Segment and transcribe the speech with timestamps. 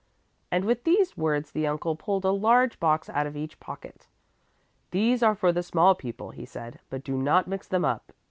[0.49, 4.07] and with these words the uncle pulled a large box out of each pocket.
[4.89, 8.11] "These are for the small people," he said, "but do not mix them up.